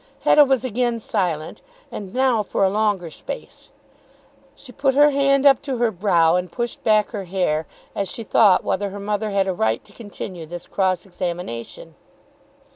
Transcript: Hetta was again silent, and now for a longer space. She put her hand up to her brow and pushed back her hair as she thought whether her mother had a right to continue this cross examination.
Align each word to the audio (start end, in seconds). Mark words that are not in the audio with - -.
Hetta 0.21 0.43
was 0.43 0.65
again 0.65 0.99
silent, 0.99 1.61
and 1.91 2.11
now 2.11 2.41
for 2.41 2.63
a 2.63 2.71
longer 2.71 3.11
space. 3.11 3.69
She 4.55 4.71
put 4.71 4.95
her 4.95 5.11
hand 5.11 5.45
up 5.45 5.61
to 5.61 5.77
her 5.77 5.91
brow 5.91 6.37
and 6.37 6.51
pushed 6.51 6.83
back 6.83 7.11
her 7.11 7.25
hair 7.25 7.67
as 7.93 8.09
she 8.09 8.23
thought 8.23 8.63
whether 8.63 8.89
her 8.89 8.99
mother 8.99 9.29
had 9.29 9.45
a 9.47 9.53
right 9.53 9.85
to 9.85 9.93
continue 9.93 10.47
this 10.47 10.65
cross 10.65 11.05
examination. 11.05 11.93